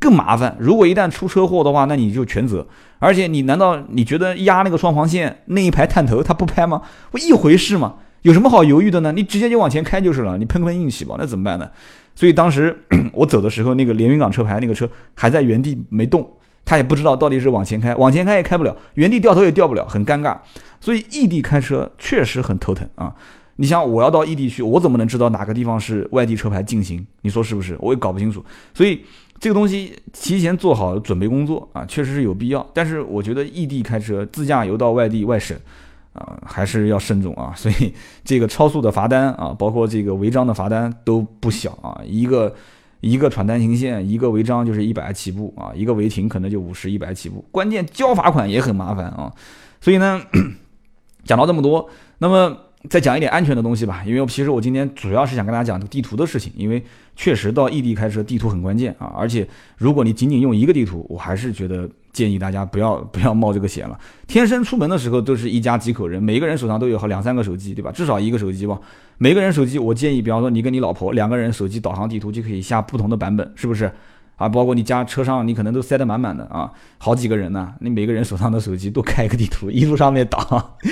[0.00, 0.56] 更麻烦。
[0.58, 2.66] 如果一旦出车祸的话，那你就全责。
[2.98, 6.80] 而且你难道你觉得压那个双黄线那一排探头他不拍吗？
[7.10, 7.96] 不一回事吗？
[8.22, 9.12] 有什么好犹豫的呢？
[9.12, 11.68] 你直接就往前开就是了，你碰碰运气吧，那怎么办呢？
[12.14, 12.74] 所以当时
[13.12, 16.26] 我走的时候，那个连云港车牌那个车还在原地没动，
[16.64, 20.38] 他也不知道到底是往前开，往前开也开不了，原地掉头也掉不了，很尴尬。
[20.80, 23.14] 所以异地开车确实很头疼啊！
[23.56, 27.06] 你想我要到异地去，我怎么能知道哪个地方是外地车牌进行？
[27.22, 27.76] 你说是不是？
[27.80, 28.44] 我也搞不清楚。
[28.72, 29.02] 所以
[29.38, 32.66] 这个东西提前做好准备工作啊，确实是有必要。
[32.72, 35.56] 但是我觉得异地开车自驾游到外地外省。
[36.14, 37.52] 啊，还是要慎重啊！
[37.58, 37.92] 所以
[38.24, 42.00] 这个超速的罚单啊，包括这个违章的罚单都不小啊。
[42.04, 42.54] 一个
[43.00, 47.44] 一个闯单行线，一个违章就是一百起步啊，一个违停可能就五十、一百起步。
[47.50, 49.32] 关键交罚款也很麻烦啊。
[49.80, 50.22] 所以呢，
[51.26, 52.56] 讲到这么多，那么。
[52.88, 56.82] 再讲一点安全的东西吧，因为其实我今天主要是想跟大家讲地图的事情，因为
[57.16, 59.46] 确实到异地开车地图很关键啊，而且
[59.78, 63.98] 如果你仅仅用一个地图，我还是觉得建议大家不要 不要冒这个险了。
[64.26, 67.90] 天生出门的时候都是一家几口人，每个人手上都有好两三个手机，对吧？
[67.90, 68.78] 至少一个手机吧。
[69.16, 73.90] 每个人手机，我建议，比方说你跟你老婆两个人手机导航地图就可以下不同的版本，是不是？
[74.36, 80.38] 啊，包括你家车上，你可能都塞得满满的啊，好几个人呢，你每个人手上的手机都开一个地图，一路上面导，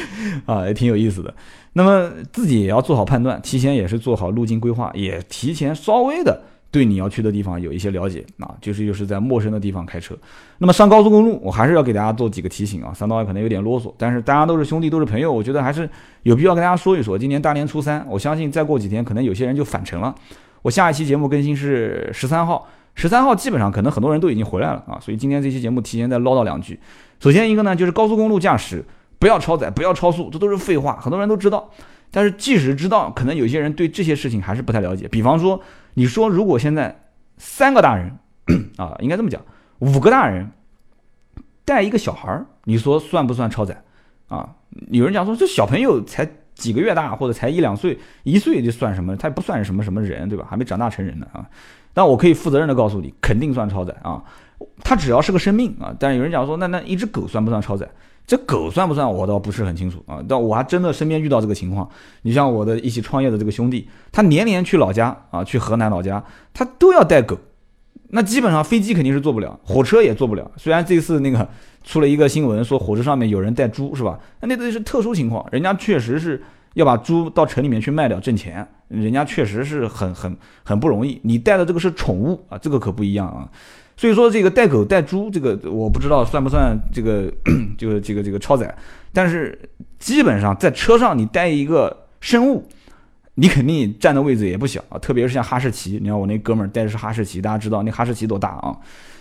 [0.46, 1.35] 啊，也挺有意思的。
[1.72, 10.14] 那么自己也要做好判断，提前也是做好路径规划，也提前稍微的对你要去的地方有一些了解啊，就是就是在陌生的地方开车。
[10.59, 15.88] 那么上高速公路，我还是要给大家做几个提醒啊，三刀可能有点啰嗦，但是大家都是兄弟都是朋友，我觉得还是
[16.22, 17.18] 有必要跟大家说一说。
[17.18, 20.14] 今年大年初三，我相信再过几天可能有些人就返程了。
[20.62, 22.68] 我下一期节目更新是十三号。
[22.94, 26.78] 十三号基本上可能很多人都已经回来了啊，所以今天这期节目提前再唠叨两句。
[27.20, 28.85] 首先一个呢，就是高速公路驾驶
[29.18, 31.70] 不要超载，不要超速，这都是废话，很多人都知道。
[32.11, 35.09] 但是即使知道，可能有些人对这些事情还是不太了解。
[35.09, 35.61] 比方说，
[35.94, 37.05] 你说如果现在
[37.38, 38.18] 三个大人
[38.76, 39.40] 啊，应该这么讲，
[39.78, 40.50] 五个大人
[41.64, 43.83] 带一个小孩儿，你说算不算超载
[44.28, 44.57] 啊？
[44.90, 49.16] 有人讲说这小朋友才几个月大，或者才一两岁，一岁就算什么？
[49.16, 50.46] 他也不算什么什么人，对吧？
[50.50, 51.48] 还没长大成人呢啊。
[51.94, 54.22] 但我可以负责任的告诉你，肯定算超载啊！
[54.83, 55.94] 它只要是个生命啊！
[55.98, 57.88] 但是有人讲说，那那一只狗算不算超载？
[58.26, 59.12] 这狗算不算？
[59.12, 60.22] 我倒不是很清楚啊！
[60.28, 61.88] 但我还真的身边遇到这个情况。
[62.22, 66.24] 你像我的一起创业的这个兄弟，他年年去老家啊，去河南老家，
[66.55, 67.37] 他都要带狗。
[68.11, 70.50] 那基本上飞机肯定是坐不了，火车也坐不了。
[70.57, 71.48] 虽然这次那个
[71.83, 74.18] 出了一个新闻，说火车上面有人带猪，是吧？
[74.40, 76.42] 那那都是特殊情况，人家确实是。
[76.74, 81.20] 要把猪到城里面去卖掉挣钱，人家确实是很很很不容易。
[81.24, 83.48] 你带的这个是宠物啊，这个可不一样啊。
[83.96, 87.32] 所以说这个带狗带猪，这个我不知道算不算这个
[87.76, 88.74] 这个这个这个超载。
[89.12, 89.58] 但是
[89.98, 92.66] 基本上在车上你带一个生物，
[93.35, 94.98] 你肯定占的位置也不小啊。
[94.98, 98.74] 特别是像哈士奇，你看我那哥们儿带的是哈士奇，大家知道那哈士奇多大啊？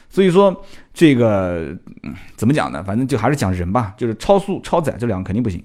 [0.10, 1.78] 所以说这个
[2.36, 2.84] 怎么讲呢？
[2.84, 5.62] 反正就还是讲人吧，就是超速超载这两个肯定不行。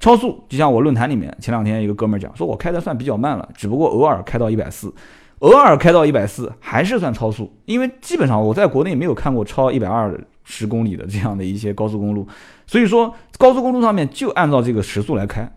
[0.00, 4.94] 超速，就像我论坛里面前两天一个哥们儿讲，说我开的算比较慢了，只不过偶尔开到一百四，
[5.40, 12.26] 偶尔开到一百四还是算超速，因为基本上我在国内没有看过超一百二十公里的这样的一些高速公路，
[12.66, 15.50] 所以说高速公路上面就按照这个时速来开。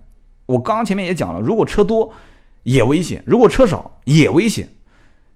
[0.48, 2.12] 我刚刚前面也讲了，如果车多
[2.64, 4.68] 也危险，如果车少也危险。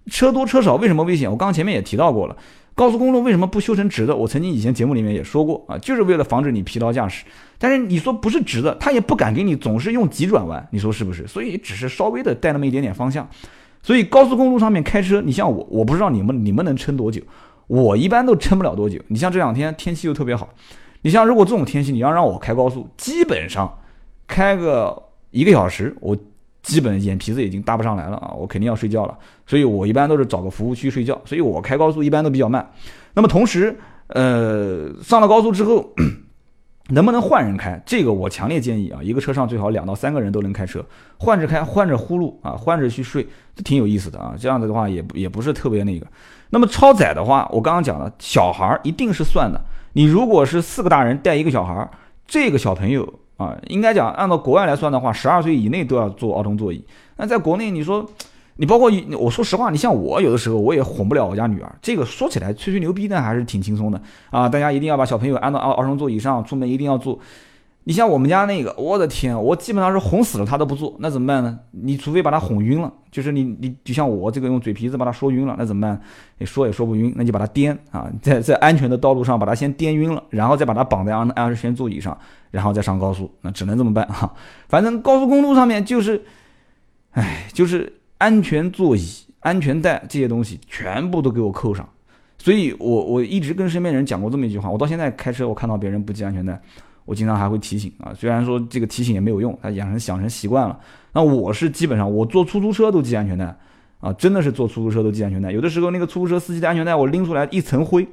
[0.08, 1.32] 车多车少为什么危险？
[1.32, 2.38] 我刚刚前面也提到过了。
[2.76, 4.14] 高速公路为什么不修成直的？
[4.14, 7.24] 我曾经以前节目里面也说过啊，就是为了防止你疲劳驾驶。
[7.58, 11.26] 但是你说不是直的，他也不敢给你总是用急转弯，你说是不是？
[11.26, 13.26] 所以只是稍微的带那么一点点方向。
[13.82, 17.22] 所以高速公路上面开车，你像我，我不知道你们你们能撑多久，
[17.68, 19.00] 我一般都撑不了多久。
[19.08, 20.50] 你像这两天天气又特别好，
[21.04, 23.80] 你像如果这种天气你要让我开高速，基本上
[24.28, 26.18] 开个一个小时，我。
[26.66, 32.68] 基本眼皮子已经搭不上来了啊，我肯定要睡觉了，所以我一般都是找个服务区睡觉，所以我开高速一般都比较慢。
[33.14, 35.94] 那么同时，呃，上了高速之后，
[36.90, 37.80] 能不能换人开？
[37.86, 40.84] 这个我强烈建议啊，一个车上最好两到三个人都能开车，
[41.20, 44.34] 换着开，换着呼噜啊，换着去睡，这挺有意思的啊。
[44.36, 46.08] 这样子的话也也不是特别那个。
[46.50, 49.62] 那么超载的话，我刚刚讲了，小孩一定是算的。
[49.94, 51.88] 你如果是四个大人带一个小孩，
[52.26, 53.20] 这个小朋友。
[53.38, 56.84] 啊，应该讲，按照国外来算的话，十二岁以内都要坐儿童座椅。
[57.18, 58.06] 那在国内，你说，
[58.56, 61.76] 你包括我说实话，你像我有的时候我也哄不了我家女儿。
[61.82, 64.48] 这个说起来吹吹牛逼呢，还是挺轻松的啊。
[64.48, 67.20] 大家一定要把小朋友安到儿儿童座椅上，出门一定要坐。
[67.88, 71.60] 你像我们家那个，我的天，我基本上是哄死了他都不做，那怎么办呢？
[71.70, 76.02] 你除非把他哄晕了，就是你你就像我这个用嘴皮子把他说晕了，那怎么办？
[76.40, 82.18] 你说也说不晕，那就把他颠啊，在在安全的道路上把他先颠晕了，然后再把他绑在安安全座椅上，
[82.50, 84.34] 然后再上高速，那只能这么办哈。
[84.68, 86.20] 反正高速公路上面就是，
[87.12, 89.08] 哎，就是安全座椅、
[89.42, 91.88] 安全带这些东西全部都给我扣上。
[92.40, 96.60] 所以我我一直跟身边人讲过这么一句话，我到现在开车我看到别人不系安全带。
[97.06, 100.78] 我经常还会提醒啊，虽然说这个提醒也没有用，他养成养成习惯了。
[101.14, 103.56] 那我是基本上我坐出租车都系安全带
[104.00, 105.52] 啊，真的是坐出租车都系安全带。
[105.52, 108.06] 有的时候那个出租车司机的安全带我拎出来一层灰，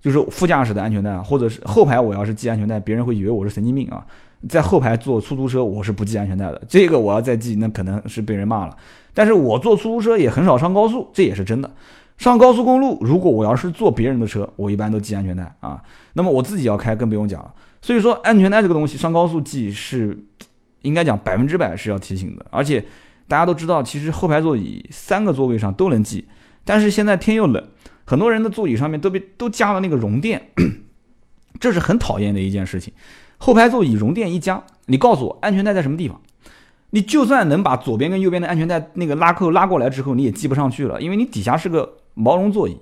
[0.00, 4.06] 就是副驾驶的安全带，或者是后排我要是系安全带，别人会以为我是神经病啊。
[4.48, 8.76] 在后排坐出租车我是不系安全带的，这个我要再系那可能是被人骂了。
[9.12, 11.70] 但是我坐出租车也很少上高速，这也是真的。
[12.18, 15.82] 上高速公路如果我要是坐别人的车，我一般都系安全带啊。
[16.12, 17.52] 那么我自己要开更不用讲了。
[17.86, 20.18] 所以说，安全带这个东西上高速系是，
[20.82, 22.44] 应该讲百分之百是要提醒的。
[22.50, 22.84] 而且
[23.28, 26.26] 大家都知道，其实后排座椅三个座位上都能系，
[26.64, 27.64] 但是现在天又冷，
[28.04, 30.48] 很多人的座椅上面都被都加了那个绒垫，
[31.60, 32.92] 这是很讨厌的一件事情。
[33.38, 36.20] 后排座椅绒垫一加，你告诉我安全带在什么地方？
[36.90, 42.76] 你就算能把左边跟右边的安全带那个拉扣拉过来之后，你也系不上去了，因为你底下是个毛绒座椅。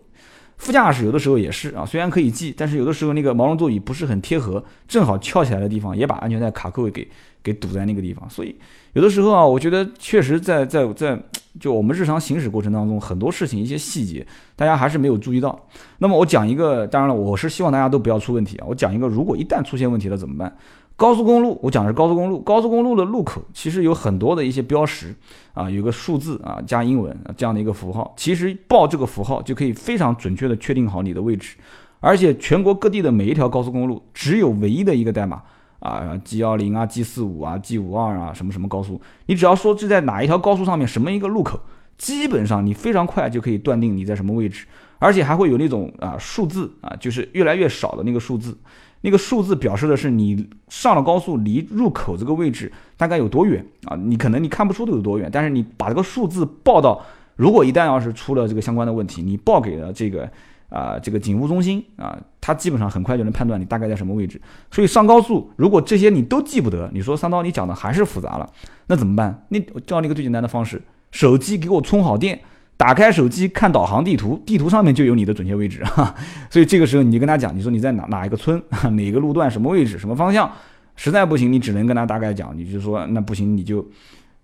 [0.64, 7.06] 副驾驶有的时候也是啊，虽然可以系，但是有的时候那个毛绒座椅不是很贴合，正好翘起来的地方也把安全带卡扣给
[7.42, 8.28] 给堵在那个地方。
[8.30, 8.56] 所以
[8.94, 11.20] 有的时候啊，我觉得确实在在在
[11.60, 15.68] 就我们日常行驶过程当中，很多事情一些细节，大家还是没有注意到。
[15.98, 18.64] 那么我讲一个，当然了，我是希望大家都不要出问题啊。
[18.66, 20.56] 我讲一个，如果一旦出现问题了怎么办？
[20.96, 22.40] 高速公路，我讲的是高速公路。
[22.40, 25.14] 高速公路的路口其实有很多的一些标识
[25.52, 31.56] 啊，有个数字啊加英文这样的一个符号，其实报这个符号就可以非常准确的确定好你的位置。
[31.98, 35.42] 而且全国各地的每一条高速公路只有唯一的一个代码
[35.80, 41.58] 啊，G 幺零啊，G 四五啊，G 五二啊，什么什么高速，你只要说是在哪一条高速上面什么一个路口，
[41.98, 44.66] 基本上你非常快就可以断定你在什么位置，
[44.98, 48.56] 而且还会有那种啊数字啊，就是越来越少的那个数字。
[49.04, 53.94] 那个数字表示的是你上了高速，离入口这个位置大概有多远啊？
[53.96, 56.98] 你可能你看不出都有多远，但是你把这个数字报到，
[57.36, 60.26] 如果一旦要是出了这个相关的问题，你报给了这个
[60.70, 64.40] 啊这个警务中心啊，他基本上很快就能判断你大概在什么位置。
[64.70, 68.50] 所以上高速，如果这些你都记不得，你说三刀你讲的还是复杂了，
[68.86, 69.44] 那怎么办？
[69.50, 72.40] 那我教你一个最简单的方式，手机给我充好电。
[72.76, 76.12] 打开手机看导航地图，地图上面就有你的准确位置哈，
[76.50, 78.60] 所以这个时候你就跟他讲，你说你在哪哪一个村，
[78.96, 80.50] 哪个路段，什么位置，什么方向，
[80.96, 83.86] 实在不行你只能跟他大概讲，你就说那不行你就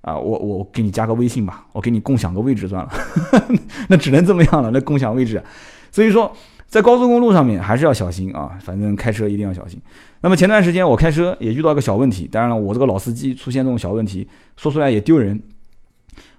[0.02, 2.92] 啊我我给你加个微信吧，我给你共享个位置算了，
[3.88, 5.42] 那只能这么样了，那共享位置，
[5.90, 6.32] 所以说
[6.68, 9.80] 在高速公路上面还是要小心啊，反正开车一定要小心。
[10.22, 15.42] 那么前段时间我开车也遇到一个小问题，当然了我这个老司机出现这种小问题，说出来也丢人。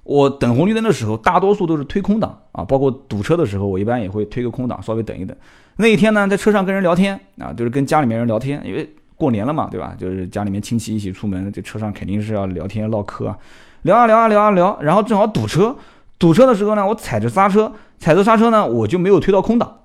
[0.04, 5.36] 我等红绿灯的时候，大多数都是推空挡啊，包括堵车的时候，我一般也会推个空挡，稍微等一等。
[5.78, 9.96] 那一天呢，在车上跟人聊天啊，就是跟家里面人聊天，因为过年了嘛，对吧？
[9.98, 13.38] 就是家里面亲戚一起出门，这车上肯定是要聊天唠嗑啊，
[13.84, 14.78] 聊啊聊啊聊啊聊。
[14.82, 15.76] 然后正好堵车，
[16.18, 19.82] 堵车的时候呢，我踩着刹车，踩着刹车呢，我就没有推到空挡，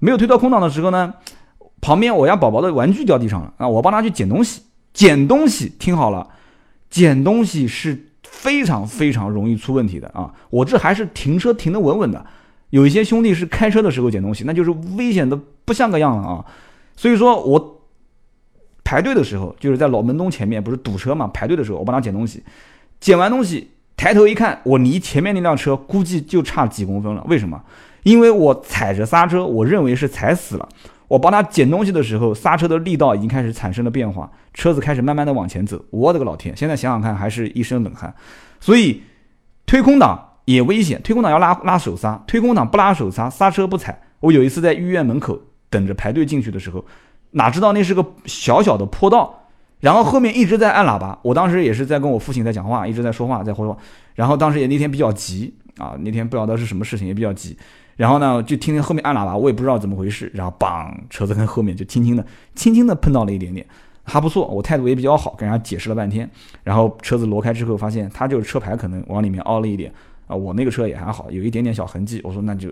[0.00, 1.14] 没有推到空挡的时候呢，
[1.80, 6.26] 旁边我家宝宝的玩具掉地上了啊，我帮他去捡东西，捡东西，听好了，
[6.90, 8.08] 捡东西是。
[8.30, 10.32] 非常非常容易出问题的啊！
[10.48, 12.24] 我这还是停车停得稳稳的，
[12.70, 16.44] 有一些兄弟是开车的时候捡东西，那就是危险的不像个样了啊。
[16.96, 17.82] 所以说我
[18.82, 22.42] 排队的时候，就是在老门东前面不是堵车嘛，排队的时候我帮他捡东西，
[22.98, 27.22] 捡完东西抬头一看，我离前面那辆车估计就差几公分了。
[27.28, 27.60] 为什么？
[28.04, 30.66] 因为我踩着刹车，我认为是踩死了。
[31.10, 35.84] 我帮他捡东西的时候，刹车的力道已经开始产生了变化，车子开始慢慢的往前走。
[35.90, 36.56] 我的个老天！
[36.56, 38.14] 现在想想看，还是一身冷汗。
[38.60, 39.02] 所以
[39.66, 44.00] 推空挡也危险，推空挡要拉拉手刹，推空挡不拉手刹，刹车不踩。
[44.20, 45.36] 我有一次在医院门口
[45.68, 46.84] 等着排队进去的时候，
[47.32, 49.48] 哪知道那是个小小的坡道，
[49.80, 51.18] 然后后面一直在按喇叭。
[51.22, 53.76] 我当时也是在跟我父亲在讲话，一直在说话，在说话。
[54.14, 57.58] 然后当时也那天比较急啊，那天不晓得是什么事情，也比较急。
[57.96, 60.30] 然后呢，就听听后面按喇叭，我也不知道怎么回事。
[60.34, 62.24] 然后梆，车子跟后面就轻轻的、
[62.54, 63.66] 轻轻的碰到了一点点，
[64.04, 64.46] 还不错。
[64.46, 66.28] 我态度也比较好，跟人家解释了半天。
[66.64, 69.92] 然后车子挪开之后，发现他就是车牌可能往里面凹了一点
[70.26, 70.34] 啊。
[70.34, 72.20] 我那个车也还好，有一点点小痕迹。
[72.24, 72.68] 我说那就，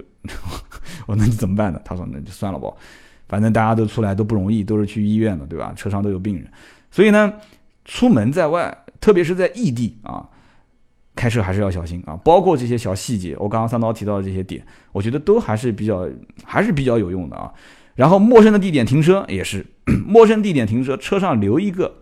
[1.06, 1.80] 我那你怎么办呢？
[1.84, 2.68] 他说那就算了吧，
[3.28, 5.72] 反正大家都出来都不容易，都是去医院的，对吧？
[5.76, 6.46] 车上都有病人，
[6.90, 7.32] 所以呢，
[7.84, 10.26] 出门在外，特别是在异地啊。
[11.18, 16.08] 开车还是要小心啊，包括这些小细节，我刚刚三刀提到的这些点，我觉得都还是比较
[16.44, 17.52] 还是比较有用的啊。
[17.96, 19.66] 然后陌生的地点停车也是，
[20.06, 21.92] 陌生地点停车，车上留一个，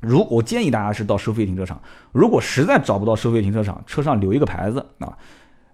[0.00, 1.78] 如我建议大家是到收费停车场，
[2.12, 5.12] 如果实在找不到收费停车场，车上留一个牌子啊，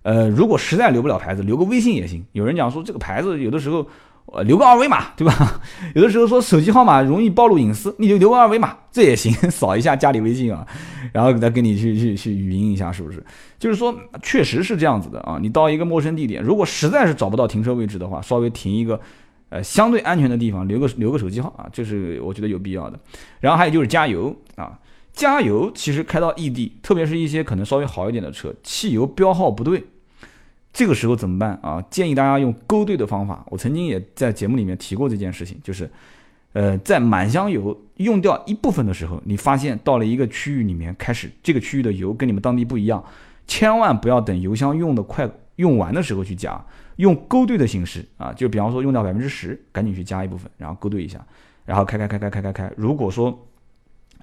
[0.03, 2.27] 呃，如果实在留不了牌子，留个微信也行。
[2.33, 3.87] 有人讲说这个牌子有的时候。
[4.27, 5.61] 呃，留个二维码，对吧？
[5.95, 10.67] 有的时候说手机号码容易暴露隐私，你就留个二维码，这也行， 扫一下家里微信啊，
[11.13, 13.25] 然后再跟你去去去语音一下，是不是？
[13.59, 15.39] 就是说，确实是这样子的啊。
[15.41, 18.99] 你到一个陌生地点，如果实在是找不到停车位置的话，稍微停一个
[19.51, 22.99] 呃相对安全的地方，留个留个手机号啊，这是我觉得有必要的。
[23.41, 24.79] 然后还有就是加油啊，
[25.13, 29.85] 加油其实开到异地，特别是一些可能稍微好一点的车，汽油标号不对。
[30.75, 31.81] 这个时候怎么办啊？
[31.89, 33.47] 建议大家用勾兑的方法。
[33.49, 35.89] 我曾经也在节目里面提过这件事情，就是，
[36.53, 43.03] 呃，在满箱油用掉一部分的时候，你发现到了一个区域里面，开始这个区域的油跟你们当地不一样，
[43.47, 46.61] 千万不要等油箱用的快用完的时候去加，
[46.97, 51.25] 用勾兑的形式啊，就比方说用掉百分之十，赶紧去加一部分，然后勾兑一下，
[51.65, 52.73] 然后开开开开开开开。
[52.77, 53.47] 如果说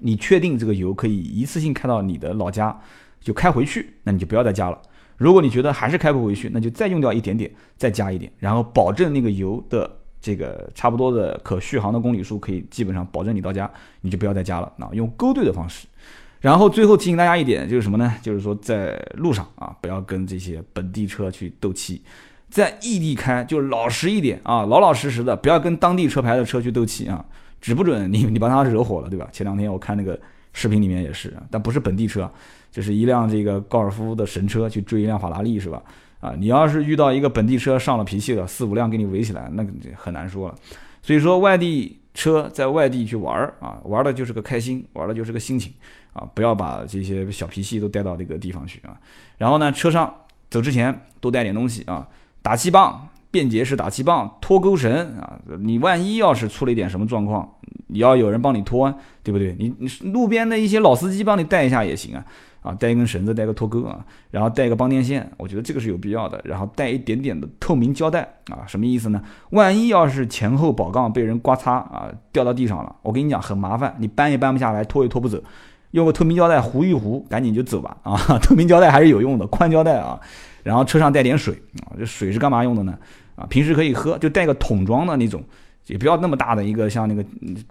[0.00, 2.78] 你确定这个油可以一次性开到你的老家，
[3.22, 4.78] 就开回去，那你就不要再加了。
[5.16, 13.70] 如果你觉得还是开不回去，那就再用掉一点点，再加一点，然后保证那个油的这个差不多的可续航的公里数可以基本上保证你到家，
[14.00, 14.72] 你就不要再加了。
[14.76, 15.86] 那用勾兑的方式。
[16.40, 18.14] 然后最后提醒大家一点就是什么呢？
[18.20, 22.02] 就是说在路上啊，不要跟这些本地车去斗气，
[22.50, 27.24] 在异地开就老实一点啊，老老实实的，不要跟当地车牌的车去斗气啊，
[27.60, 29.28] 指不准你 你把他惹火了，对吧？
[29.30, 30.18] 前两天我看那个
[30.52, 32.28] 视频里面也是，但不是本地车。
[32.72, 35.80] 就是一辆这个高尔夫的神车去追一辆法拉利是吧？
[36.20, 40.54] 啊，你要是遇到一个本地车上了脾气的，四五辆给你围起来，那很难说了。
[41.02, 45.72] 所以说外地车在外地去玩儿啊，玩儿的就是个开心，玩儿的就是个心情
[46.12, 48.96] 啊，不要把这些小脾气都带到这个地方去啊。
[49.36, 50.14] 然后呢，车上
[50.48, 52.06] 走之前多带点东西啊，
[52.40, 57.52] 打气棒、便捷式打气棒、拖钩绳啊，你万一要是出了一点什么状况，
[57.88, 59.56] 你要有人帮你拖，对不对？
[59.58, 62.24] 你你路边的一些老司机帮你带一下也行啊。
[62.62, 66.40] 啊，带一根绳子，带个拖钩啊，然后带一个绑电线，我觉得这个是有必要的。
[66.44, 68.20] 然后带一点点的透明胶带
[68.50, 69.22] 啊，什么意思呢？
[69.50, 75.42] 万一要是前后保杠被人刮擦啊，掉到地上了，我跟你讲很麻烦，你搬也搬不下来，拖也拖不走，
[75.90, 78.16] 用个透明胶带糊一糊，赶紧就走吧啊！
[78.42, 80.18] 透明胶带还是有用的，宽胶带啊。
[80.62, 82.96] 然后车上带点水啊，这水是干嘛用的呢？
[83.34, 85.42] 啊，平时可以喝，就带个桶装的那种，
[85.88, 87.24] 也不要那么大的一个像那个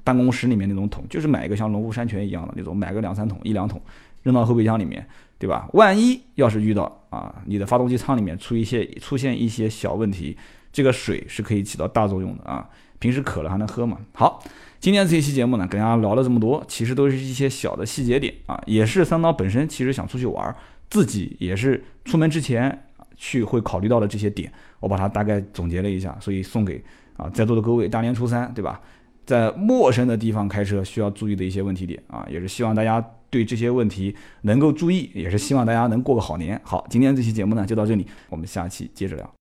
[0.03, 3.79] 办公室里面那种桶，就是买一个像龙湖山泉一样的那种，买个两三桶一两桶。
[4.23, 5.07] 扔到后备箱里面，
[5.37, 5.67] 对吧？
[5.73, 10.37] 万一要是遇到啊，你的发动机舱里面出一些出现一些小问题，
[10.71, 12.69] 这个水是可以起到大作用的啊。
[12.99, 13.97] 平时渴了还能喝嘛。
[14.13, 14.43] 好，
[14.79, 20.55] 今天这一期节目呢，跟大家聊了这么多，其实都是一些小的细节点啊，也是三刀本身其实想出去玩，
[20.87, 22.85] 自己也是出门之前
[23.17, 26.83] 去会考虑到的这些点，我把它大概总结了一下，所以送给
[27.17, 28.79] 啊在座的各位，大年初三，对吧？
[29.25, 33.03] 在陌生的地方开车需要注意的一些问题点啊，也是希望大家。
[33.31, 36.59] 对这些问题能够注意，也是希望大家能过个好年。
[36.65, 39.33] 好，今天这期节目呢就到这里，我们下期接着聊。